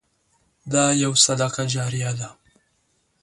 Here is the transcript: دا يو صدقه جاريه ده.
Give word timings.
دا 0.71 0.83
يو 1.03 1.11
صدقه 1.25 1.63
جاريه 1.73 2.11
ده. 2.19 2.29